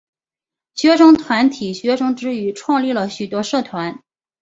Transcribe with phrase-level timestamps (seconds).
[0.73, 4.01] 学生团体学习之余创立了许多社团。